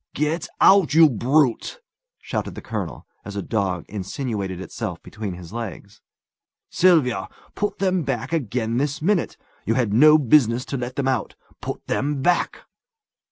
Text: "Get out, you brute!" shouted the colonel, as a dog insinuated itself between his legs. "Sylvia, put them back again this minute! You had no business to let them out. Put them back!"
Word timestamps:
"Get 0.15 0.47
out, 0.59 0.95
you 0.95 1.07
brute!" 1.07 1.79
shouted 2.17 2.55
the 2.55 2.61
colonel, 2.63 3.05
as 3.23 3.35
a 3.35 3.43
dog 3.43 3.85
insinuated 3.87 4.59
itself 4.59 4.99
between 5.03 5.33
his 5.35 5.53
legs. 5.53 6.01
"Sylvia, 6.71 7.27
put 7.53 7.77
them 7.77 8.01
back 8.01 8.33
again 8.33 8.77
this 8.77 8.99
minute! 8.99 9.37
You 9.63 9.75
had 9.75 9.93
no 9.93 10.17
business 10.17 10.65
to 10.73 10.77
let 10.77 10.95
them 10.95 11.07
out. 11.07 11.35
Put 11.61 11.85
them 11.85 12.23
back!" 12.23 12.61